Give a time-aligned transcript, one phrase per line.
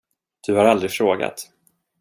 [0.41, 1.51] Du har aldrig frågat.